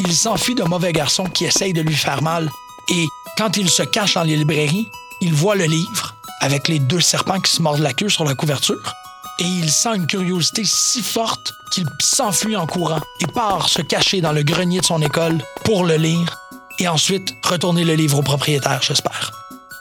Il 0.00 0.14
s'enfuit 0.14 0.54
d'un 0.54 0.66
mauvais 0.66 0.92
garçon 0.92 1.24
qui 1.24 1.46
essaye 1.46 1.72
de 1.72 1.80
lui 1.80 1.96
faire 1.96 2.22
mal 2.22 2.50
et, 2.90 3.06
quand 3.38 3.56
il 3.56 3.70
se 3.70 3.82
cache 3.82 4.14
dans 4.14 4.22
les 4.22 4.36
librairies, 4.36 4.90
il 5.22 5.32
voit 5.32 5.54
le 5.54 5.64
livre 5.64 6.14
avec 6.42 6.68
les 6.68 6.78
deux 6.78 7.00
serpents 7.00 7.40
qui 7.40 7.52
se 7.52 7.62
mordent 7.62 7.80
la 7.80 7.94
queue 7.94 8.10
sur 8.10 8.24
la 8.24 8.34
couverture 8.34 8.92
et 9.38 9.44
il 9.44 9.70
sent 9.70 9.96
une 9.96 10.06
curiosité 10.06 10.62
si 10.66 11.00
forte 11.00 11.54
qu'il 11.70 11.86
s'enfuit 12.00 12.56
en 12.56 12.66
courant 12.66 13.00
et 13.20 13.26
part 13.28 13.70
se 13.70 13.80
cacher 13.80 14.20
dans 14.20 14.32
le 14.32 14.42
grenier 14.42 14.80
de 14.80 14.84
son 14.84 15.00
école 15.00 15.38
pour 15.64 15.86
le 15.86 15.96
lire 15.96 16.36
et 16.78 16.86
ensuite 16.86 17.34
retourner 17.44 17.84
le 17.84 17.94
livre 17.94 18.18
au 18.18 18.22
propriétaire, 18.22 18.82
j'espère. 18.82 19.32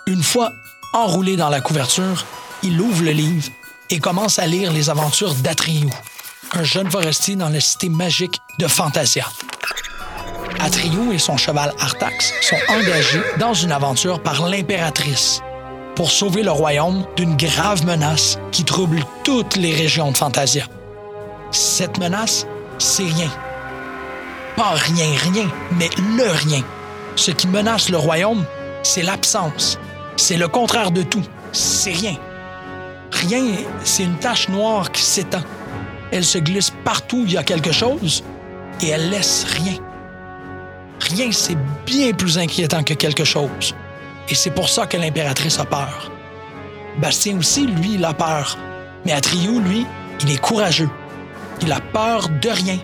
Une 0.05 0.23
fois 0.23 0.53
enroulé 0.93 1.35
dans 1.35 1.49
la 1.49 1.59
couverture, 1.59 2.25
il 2.63 2.79
ouvre 2.81 3.03
le 3.03 3.11
livre 3.11 3.49
et 3.89 3.99
commence 3.99 4.39
à 4.39 4.47
lire 4.47 4.71
les 4.71 4.89
aventures 4.89 5.33
d'Atriou, 5.35 5.89
un 6.53 6.63
jeune 6.63 6.89
forestier 6.89 7.35
dans 7.35 7.49
la 7.49 7.59
cité 7.59 7.89
magique 7.89 8.39
de 8.59 8.67
Fantasia. 8.67 9.25
Atriou 10.59 11.11
et 11.11 11.19
son 11.19 11.37
cheval 11.37 11.73
Artax 11.79 12.33
sont 12.41 12.57
engagés 12.69 13.21
dans 13.39 13.53
une 13.53 13.71
aventure 13.71 14.21
par 14.21 14.47
l'impératrice 14.47 15.41
pour 15.95 16.11
sauver 16.11 16.43
le 16.43 16.51
royaume 16.51 17.05
d'une 17.15 17.35
grave 17.35 17.85
menace 17.85 18.37
qui 18.51 18.63
trouble 18.63 19.03
toutes 19.23 19.55
les 19.55 19.73
régions 19.73 20.11
de 20.11 20.17
Fantasia. 20.17 20.65
Cette 21.51 21.97
menace, 21.97 22.45
c'est 22.77 23.03
rien. 23.03 23.31
Pas 24.55 24.73
rien, 24.73 25.07
rien, 25.31 25.49
mais 25.71 25.89
le 26.17 26.29
rien. 26.29 26.63
Ce 27.15 27.31
qui 27.31 27.47
menace 27.47 27.89
le 27.89 27.97
royaume, 27.97 28.45
c'est 28.83 29.01
l'absence. 29.01 29.79
C'est 30.17 30.37
le 30.37 30.47
contraire 30.47 30.91
de 30.91 31.03
tout. 31.03 31.23
C'est 31.51 31.91
rien. 31.91 32.15
Rien, 33.11 33.43
c'est 33.83 34.03
une 34.03 34.17
tache 34.17 34.49
noire 34.49 34.91
qui 34.91 35.01
s'étend. 35.01 35.41
Elle 36.11 36.25
se 36.25 36.37
glisse 36.37 36.71
partout 36.83 37.17
où 37.17 37.23
il 37.25 37.33
y 37.33 37.37
a 37.37 37.43
quelque 37.43 37.71
chose 37.71 38.23
et 38.81 38.89
elle 38.89 39.09
laisse 39.09 39.45
rien. 39.45 39.75
Rien, 40.99 41.31
c'est 41.31 41.57
bien 41.85 42.13
plus 42.13 42.37
inquiétant 42.37 42.83
que 42.83 42.93
quelque 42.93 43.23
chose. 43.23 43.75
Et 44.29 44.35
c'est 44.35 44.51
pour 44.51 44.69
ça 44.69 44.85
que 44.87 44.97
l'impératrice 44.97 45.59
a 45.59 45.65
peur. 45.65 46.11
Bastien 46.97 47.37
aussi, 47.37 47.67
lui, 47.67 47.93
il 47.93 48.05
a 48.05 48.13
peur. 48.13 48.57
Mais 49.05 49.11
Atriou, 49.13 49.59
lui, 49.59 49.85
il 50.21 50.31
est 50.31 50.41
courageux. 50.41 50.89
Il 51.61 51.71
a 51.71 51.79
peur 51.79 52.29
de 52.41 52.49
rien. 52.49 52.77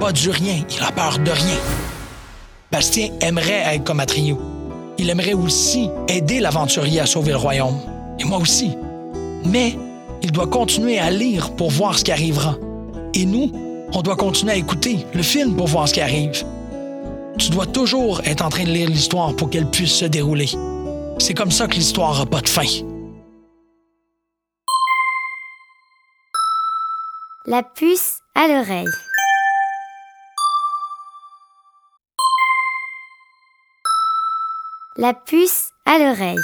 Pas 0.00 0.12
du 0.12 0.30
rien, 0.30 0.62
il 0.70 0.82
a 0.82 0.92
peur 0.92 1.18
de 1.18 1.30
rien. 1.30 1.56
Bastien 2.70 3.08
aimerait 3.20 3.74
être 3.74 3.84
comme 3.84 4.00
Atriou. 4.00 4.38
Il 4.98 5.10
aimerait 5.10 5.34
aussi 5.34 5.88
aider 6.08 6.40
l'aventurier 6.40 7.00
à 7.00 7.06
sauver 7.06 7.30
le 7.30 7.38
royaume. 7.38 7.80
Et 8.18 8.24
moi 8.24 8.38
aussi. 8.38 8.76
Mais 9.44 9.76
il 10.22 10.32
doit 10.32 10.46
continuer 10.46 10.98
à 10.98 11.10
lire 11.10 11.54
pour 11.54 11.70
voir 11.70 11.98
ce 11.98 12.04
qui 12.04 12.12
arrivera. 12.12 12.56
Et 13.12 13.26
nous, 13.26 13.50
on 13.92 14.02
doit 14.02 14.16
continuer 14.16 14.52
à 14.52 14.56
écouter 14.56 15.06
le 15.14 15.22
film 15.22 15.54
pour 15.54 15.66
voir 15.66 15.88
ce 15.88 15.94
qui 15.94 16.00
arrive. 16.00 16.44
Tu 17.38 17.50
dois 17.50 17.66
toujours 17.66 18.20
être 18.24 18.44
en 18.44 18.48
train 18.48 18.64
de 18.64 18.70
lire 18.70 18.88
l'histoire 18.88 19.34
pour 19.36 19.50
qu'elle 19.50 19.68
puisse 19.68 19.92
se 19.92 20.04
dérouler. 20.04 20.48
C'est 21.18 21.34
comme 21.34 21.50
ça 21.50 21.66
que 21.66 21.74
l'histoire 21.74 22.18
n'a 22.18 22.26
pas 22.26 22.40
de 22.40 22.48
fin. 22.48 22.64
La 27.46 27.62
puce 27.62 28.20
à 28.34 28.48
l'oreille. 28.48 28.86
La 34.96 35.12
puce 35.12 35.70
à 35.84 35.98
l'oreille. 35.98 36.38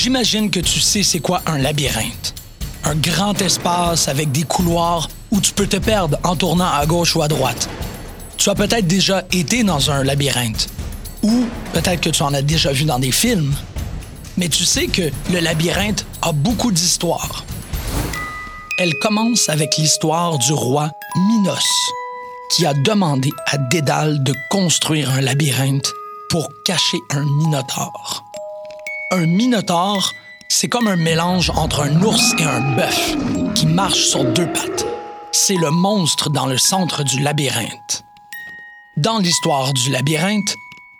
J'imagine 0.00 0.48
que 0.48 0.60
tu 0.60 0.78
sais 0.78 1.02
c'est 1.02 1.18
quoi 1.18 1.42
un 1.44 1.58
labyrinthe. 1.58 2.32
Un 2.84 2.94
grand 2.94 3.42
espace 3.42 4.06
avec 4.06 4.30
des 4.30 4.44
couloirs 4.44 5.08
où 5.32 5.40
tu 5.40 5.52
peux 5.52 5.66
te 5.66 5.76
perdre 5.76 6.16
en 6.22 6.36
tournant 6.36 6.70
à 6.72 6.86
gauche 6.86 7.16
ou 7.16 7.22
à 7.22 7.26
droite. 7.26 7.68
Tu 8.36 8.48
as 8.48 8.54
peut-être 8.54 8.86
déjà 8.86 9.24
été 9.32 9.64
dans 9.64 9.90
un 9.90 10.04
labyrinthe, 10.04 10.68
ou 11.24 11.46
peut-être 11.72 12.00
que 12.00 12.10
tu 12.10 12.22
en 12.22 12.32
as 12.32 12.42
déjà 12.42 12.70
vu 12.70 12.84
dans 12.84 13.00
des 13.00 13.10
films, 13.10 13.52
mais 14.36 14.48
tu 14.48 14.64
sais 14.64 14.86
que 14.86 15.10
le 15.32 15.40
labyrinthe 15.40 16.06
a 16.22 16.30
beaucoup 16.30 16.70
d'histoires. 16.70 17.44
Elle 18.78 18.94
commence 19.02 19.48
avec 19.48 19.78
l'histoire 19.78 20.38
du 20.38 20.52
roi 20.52 20.92
Minos, 21.16 21.68
qui 22.52 22.66
a 22.66 22.72
demandé 22.72 23.30
à 23.46 23.58
Dédale 23.58 24.22
de 24.22 24.32
construire 24.48 25.10
un 25.10 25.22
labyrinthe 25.22 25.92
pour 26.30 26.48
cacher 26.64 26.98
un 27.10 27.24
minotaure. 27.24 28.27
Un 29.10 29.24
minotaure, 29.24 30.12
c'est 30.50 30.68
comme 30.68 30.86
un 30.86 30.96
mélange 30.96 31.48
entre 31.56 31.80
un 31.80 32.02
ours 32.02 32.34
et 32.38 32.44
un 32.44 32.60
bœuf 32.76 33.16
qui 33.54 33.64
marche 33.64 34.04
sur 34.04 34.22
deux 34.22 34.46
pattes. 34.46 34.84
C'est 35.32 35.56
le 35.56 35.70
monstre 35.70 36.28
dans 36.28 36.44
le 36.44 36.58
centre 36.58 37.04
du 37.04 37.20
labyrinthe. 37.20 38.04
Dans 38.98 39.18
l'histoire 39.18 39.72
du 39.72 39.90
labyrinthe, 39.90 40.54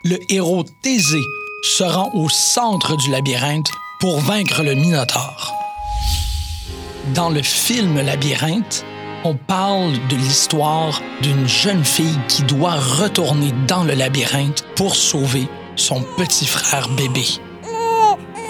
le 0.05 0.17
héros 0.33 0.65
Thésée 0.81 1.21
se 1.61 1.83
rend 1.83 2.09
au 2.15 2.29
centre 2.29 2.97
du 2.97 3.11
labyrinthe 3.11 3.69
pour 3.99 4.19
vaincre 4.21 4.63
le 4.63 4.73
Minotaure. 4.73 5.53
Dans 7.13 7.29
le 7.29 7.43
film 7.43 8.01
Labyrinthe, 8.01 8.85
on 9.23 9.35
parle 9.35 9.91
de 10.09 10.15
l'histoire 10.15 10.99
d'une 11.21 11.47
jeune 11.47 11.85
fille 11.85 12.19
qui 12.27 12.41
doit 12.41 12.79
retourner 12.79 13.51
dans 13.67 13.83
le 13.83 13.93
labyrinthe 13.93 14.65
pour 14.75 14.95
sauver 14.95 15.47
son 15.75 16.01
petit 16.17 16.47
frère 16.47 16.89
bébé. 16.89 17.39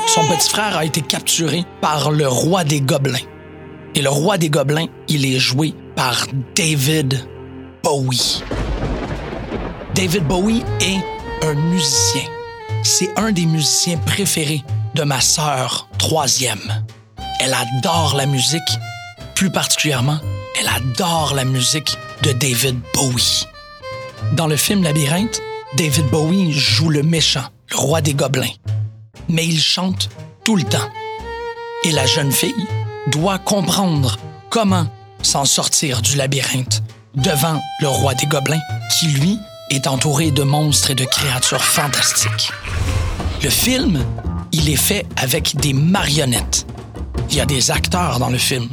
Son 0.09 0.25
petit 0.25 0.49
frère 0.49 0.75
a 0.75 0.85
été 0.85 1.01
capturé 1.01 1.65
par 1.81 2.09
le 2.09 2.27
roi 2.27 2.63
des 2.63 2.81
gobelins. 2.81 3.27
Et 3.93 4.01
le 4.01 4.09
roi 4.09 4.39
des 4.39 4.49
gobelins, 4.49 4.87
il 5.07 5.23
est 5.23 5.37
joué 5.37 5.75
par 5.95 6.25
David 6.55 7.27
Bowie. 7.83 8.41
David 9.93 10.23
Bowie 10.23 10.63
est 10.81 11.45
un 11.45 11.53
musicien. 11.53 12.23
C'est 12.81 13.11
un 13.19 13.31
des 13.31 13.45
musiciens 13.45 13.97
préférés 13.97 14.63
de 14.95 15.03
ma 15.03 15.21
sœur 15.21 15.87
troisième. 15.99 16.83
Elle 17.39 17.53
adore 17.53 18.15
la 18.15 18.25
musique, 18.25 18.79
plus 19.35 19.51
particulièrement, 19.51 20.17
elle 20.59 20.69
adore 20.69 21.35
la 21.35 21.45
musique 21.45 21.95
de 22.23 22.31
David 22.31 22.79
Bowie. 22.95 23.45
Dans 24.33 24.47
le 24.47 24.55
film 24.55 24.81
Labyrinthe, 24.81 25.39
David 25.77 26.07
Bowie 26.07 26.51
joue 26.51 26.89
le 26.89 27.03
méchant, 27.03 27.45
le 27.69 27.77
roi 27.77 28.01
des 28.01 28.15
gobelins. 28.15 28.55
Mais 29.29 29.45
il 29.45 29.61
chante 29.61 30.09
tout 30.43 30.55
le 30.55 30.63
temps. 30.63 30.89
Et 31.85 31.91
la 31.91 32.05
jeune 32.05 32.31
fille 32.31 32.67
doit 33.07 33.39
comprendre 33.39 34.17
comment 34.49 34.87
s'en 35.21 35.45
sortir 35.45 36.01
du 36.01 36.15
labyrinthe 36.15 36.83
devant 37.15 37.61
le 37.81 37.87
roi 37.87 38.13
des 38.15 38.25
gobelins, 38.25 38.61
qui, 38.97 39.07
lui, 39.07 39.37
est 39.69 39.87
entouré 39.87 40.31
de 40.31 40.43
monstres 40.43 40.91
et 40.91 40.95
de 40.95 41.05
créatures 41.05 41.63
fantastiques. 41.63 42.51
Le 43.43 43.49
film, 43.49 44.03
il 44.51 44.69
est 44.69 44.75
fait 44.75 45.05
avec 45.15 45.55
des 45.57 45.73
marionnettes. 45.73 46.65
Il 47.29 47.35
y 47.35 47.41
a 47.41 47.45
des 47.45 47.71
acteurs 47.71 48.19
dans 48.19 48.29
le 48.29 48.37
film, 48.37 48.69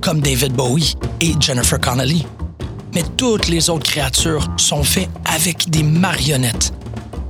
comme 0.00 0.20
David 0.20 0.52
Bowie 0.54 0.96
et 1.20 1.34
Jennifer 1.38 1.78
Connelly. 1.78 2.26
Mais 2.94 3.04
toutes 3.16 3.48
les 3.48 3.70
autres 3.70 3.88
créatures 3.88 4.48
sont 4.56 4.82
faites 4.82 5.10
avec 5.24 5.70
des 5.70 5.82
marionnettes. 5.82 6.72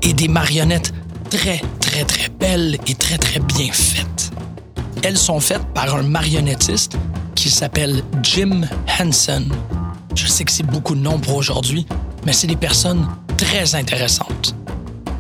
Et 0.03 0.15
des 0.15 0.29
marionnettes 0.29 0.95
très, 1.29 1.61
très, 1.91 2.05
très 2.05 2.29
belles 2.29 2.79
et 2.87 2.95
très, 2.95 3.19
très 3.19 3.41
bien 3.41 3.73
faites. 3.73 4.31
Elles 5.03 5.19
sont 5.19 5.41
faites 5.41 5.65
par 5.75 5.93
un 5.97 6.03
marionnettiste 6.03 6.97
qui 7.35 7.51
s'appelle 7.51 8.03
Jim 8.23 8.63
Henson. 9.01 9.47
Je 10.15 10.27
sais 10.29 10.45
que 10.45 10.53
c'est 10.53 10.63
beaucoup 10.63 10.95
de 10.95 11.01
noms 11.01 11.19
pour 11.19 11.35
aujourd'hui, 11.35 11.87
mais 12.25 12.33
c'est 12.33 12.47
des 12.47 12.55
personnes 12.55 13.09
très 13.37 13.75
intéressantes. 13.75 14.55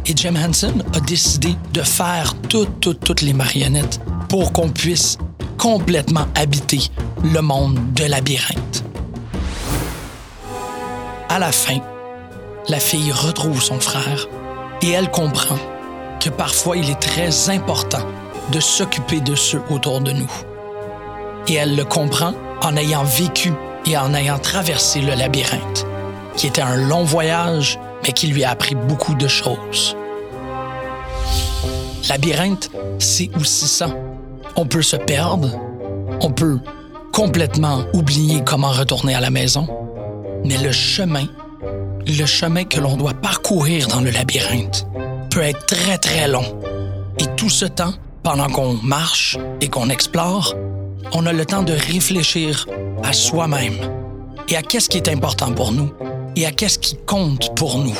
Et 0.06 0.12
Jim 0.14 0.34
Henson 0.36 0.74
a 0.94 1.00
décidé 1.00 1.56
de 1.72 1.82
faire 1.82 2.34
toutes, 2.48 2.78
toutes, 2.80 3.00
toutes 3.00 3.22
les 3.22 3.32
marionnettes 3.32 4.00
pour 4.28 4.52
qu'on 4.52 4.68
puisse 4.68 5.18
complètement 5.58 6.26
habiter 6.36 6.82
le 7.24 7.40
monde 7.40 7.80
de 7.94 8.04
labyrinthe. 8.04 8.84
À 11.28 11.40
la 11.40 11.50
fin, 11.50 11.80
la 12.68 12.78
fille 12.78 13.10
retrouve 13.10 13.60
son 13.60 13.80
frère 13.80 14.28
et 14.82 14.90
elle 14.90 15.10
comprend 15.10 15.58
que 16.20 16.30
parfois 16.30 16.76
il 16.76 16.90
est 16.90 17.00
très 17.00 17.50
important 17.50 18.06
de 18.52 18.60
s'occuper 18.60 19.20
de 19.20 19.34
ceux 19.34 19.62
autour 19.70 20.00
de 20.00 20.12
nous. 20.12 20.30
Et 21.48 21.54
elle 21.54 21.76
le 21.76 21.84
comprend 21.84 22.34
en 22.62 22.76
ayant 22.76 23.04
vécu 23.04 23.52
et 23.86 23.96
en 23.96 24.14
ayant 24.14 24.38
traversé 24.38 25.00
le 25.00 25.14
labyrinthe, 25.14 25.86
qui 26.36 26.46
était 26.46 26.60
un 26.60 26.76
long 26.76 27.04
voyage, 27.04 27.78
mais 28.02 28.12
qui 28.12 28.26
lui 28.26 28.44
a 28.44 28.50
appris 28.50 28.74
beaucoup 28.74 29.14
de 29.14 29.28
choses. 29.28 29.96
Labyrinthe, 32.08 32.70
c'est 32.98 33.30
aussi 33.36 33.66
ça. 33.66 33.88
On 34.56 34.66
peut 34.66 34.82
se 34.82 34.96
perdre, 34.96 35.48
on 36.20 36.30
peut 36.30 36.58
complètement 37.12 37.84
oublier 37.94 38.42
comment 38.44 38.70
retourner 38.70 39.14
à 39.14 39.20
la 39.20 39.30
maison, 39.30 39.66
mais 40.44 40.58
le 40.58 40.72
chemin, 40.72 41.26
le 42.06 42.26
chemin 42.26 42.64
que 42.64 42.80
l'on 42.80 42.96
doit 42.96 43.14
parcourir 43.14 43.88
dans 43.88 44.00
le 44.00 44.10
labyrinthe, 44.10 44.86
peut 45.30 45.42
être 45.42 45.66
très 45.66 45.98
très 45.98 46.28
long. 46.28 46.60
Et 47.18 47.26
tout 47.36 47.48
ce 47.48 47.64
temps, 47.64 47.94
pendant 48.22 48.48
qu'on 48.48 48.74
marche 48.74 49.38
et 49.60 49.68
qu'on 49.68 49.88
explore, 49.88 50.54
on 51.12 51.26
a 51.26 51.32
le 51.32 51.46
temps 51.46 51.62
de 51.62 51.72
réfléchir 51.72 52.66
à 53.02 53.12
soi-même 53.12 53.74
et 54.48 54.56
à 54.56 54.62
qu'est-ce 54.62 54.88
qui 54.88 54.96
est 54.96 55.08
important 55.08 55.52
pour 55.52 55.72
nous 55.72 55.92
et 56.36 56.46
à 56.46 56.50
qu'est-ce 56.50 56.78
qui 56.78 56.96
compte 57.06 57.54
pour 57.56 57.78
nous. 57.78 57.96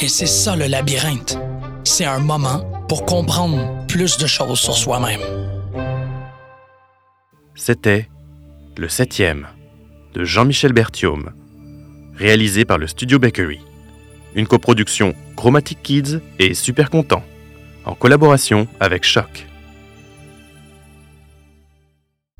Et 0.00 0.08
c'est 0.08 0.26
ça 0.26 0.56
le 0.56 0.66
labyrinthe. 0.66 1.38
C'est 1.84 2.04
un 2.04 2.18
moment 2.18 2.60
pour 2.88 3.04
comprendre 3.04 3.86
plus 3.86 4.18
de 4.18 4.26
choses 4.26 4.58
sur 4.58 4.76
soi-même. 4.76 5.20
C'était 7.54 8.08
Le 8.76 8.88
Septième 8.88 9.46
de 10.14 10.24
Jean-Michel 10.24 10.72
Berthiaume, 10.72 11.30
réalisé 12.14 12.64
par 12.64 12.78
le 12.78 12.86
Studio 12.86 13.18
Bakery. 13.18 13.60
Une 14.36 14.46
coproduction 14.46 15.14
Chromatic 15.34 15.82
Kids 15.82 16.20
et 16.38 16.52
Super 16.52 16.90
Content, 16.90 17.22
en 17.86 17.94
collaboration 17.94 18.68
avec 18.80 19.02
Choc. 19.02 19.46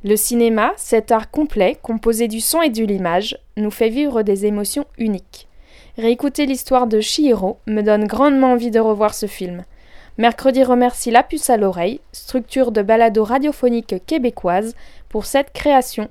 Le 0.05 0.15
cinéma, 0.15 0.75
cet 0.77 1.11
art 1.11 1.31
complet 1.31 1.79
composé 1.81 2.29
du 2.29 2.43
son 2.43 2.61
et 2.61 2.69
de 2.69 2.85
l'image, 2.85 3.39
nous 3.57 3.71
fait 3.71 3.89
vivre 3.89 4.21
des 4.21 4.45
émotions 4.45 4.85
uniques. 4.99 5.49
Réécouter 5.97 6.45
l'histoire 6.45 6.87
de 6.87 7.01
Chihiro 7.01 7.61
me 7.67 7.81
donne 7.81 8.07
grandement 8.07 8.53
envie 8.53 8.71
de 8.71 8.79
revoir 8.79 9.15
ce 9.15 9.25
film. 9.25 9.65
Mercredi 10.19 10.65
remercie 10.65 11.11
La 11.11 11.23
Puce 11.23 11.49
à 11.49 11.57
l'oreille, 11.57 12.03
structure 12.13 12.73
de 12.73 12.83
balado 12.83 13.25
radiophonique 13.25 14.05
québécoise, 14.05 14.75
pour 15.09 15.25
cette 15.25 15.55
création. 15.55 16.11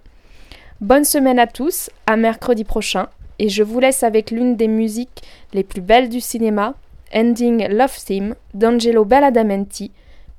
Bonne 0.81 1.05
semaine 1.05 1.37
à 1.37 1.45
tous, 1.45 1.91
à 2.07 2.17
mercredi 2.17 2.63
prochain, 2.63 3.07
et 3.39 3.49
je 3.49 3.63
vous 3.63 3.79
laisse 3.79 4.03
avec 4.03 4.31
l'une 4.31 4.55
des 4.55 4.67
musiques 4.67 5.23
les 5.53 5.63
plus 5.63 5.81
belles 5.81 6.09
du 6.09 6.21
cinéma, 6.21 6.75
Ending 7.13 7.67
Love 7.69 7.97
Theme 8.05 8.35
d'Angelo 8.53 9.05
Badalamenti, 9.05 9.91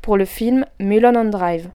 pour 0.02 0.16
le 0.16 0.24
film 0.24 0.64
Mulholland 0.78 1.30
Drive. 1.30 1.68